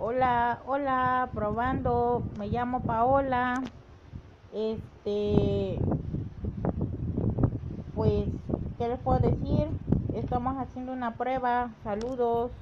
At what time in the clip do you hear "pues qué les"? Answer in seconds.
7.96-8.98